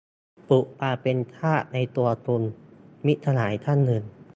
[0.49, 2.43] "ปลุกความเป็นทาสในตัวคุณ"-
[3.05, 4.03] มิตรสหายท่านหนึ่ง